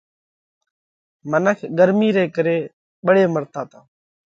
منک 1.31 1.57
ڳرمِي 1.77 2.09
ري 2.15 2.25
ڪري 2.35 2.57
ٻۯي 3.05 3.23
مرتا 3.33 3.61
تا۔ 3.71 3.79